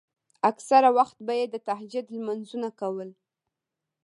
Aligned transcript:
اکثره 0.49 0.89
وخت 0.97 1.17
به 1.25 1.33
يې 1.39 1.45
د 1.53 1.55
تهجد 1.67 2.05
لمونځونه 2.15 2.69
کول. 2.79 3.09